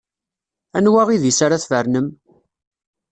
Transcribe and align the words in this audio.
Anwa 0.77 1.03
idis 1.15 1.39
ara 1.45 1.61
tfernem? 1.63 2.07